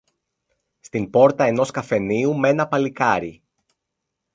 στην 0.79 1.09
πόρτα 1.09 1.43
ενός 1.43 1.71
καφενείου 1.71 2.33
μ' 2.33 2.45
ένα 2.45 2.67
παλικάρι. 2.67 3.43